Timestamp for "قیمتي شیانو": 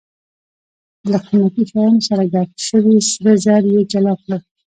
1.27-2.01